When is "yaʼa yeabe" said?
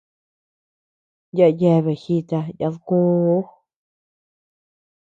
1.37-1.93